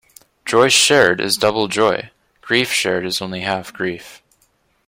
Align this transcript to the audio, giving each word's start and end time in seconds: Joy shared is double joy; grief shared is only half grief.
Joy 0.45 0.69
shared 0.69 1.21
is 1.21 1.37
double 1.37 1.67
joy; 1.67 2.09
grief 2.41 2.73
shared 2.73 3.05
is 3.05 3.21
only 3.21 3.41
half 3.41 3.71
grief. 3.71 4.23